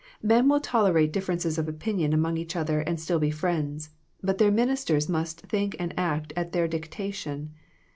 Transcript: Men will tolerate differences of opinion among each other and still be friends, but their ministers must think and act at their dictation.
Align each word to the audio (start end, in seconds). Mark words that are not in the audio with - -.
Men 0.23 0.49
will 0.49 0.59
tolerate 0.59 1.13
differences 1.13 1.59
of 1.59 1.67
opinion 1.69 2.11
among 2.11 2.35
each 2.35 2.55
other 2.55 2.79
and 2.79 2.99
still 2.99 3.19
be 3.19 3.29
friends, 3.29 3.91
but 4.23 4.39
their 4.39 4.49
ministers 4.49 5.07
must 5.07 5.41
think 5.41 5.75
and 5.77 5.93
act 5.95 6.33
at 6.35 6.53
their 6.53 6.67
dictation. 6.67 7.53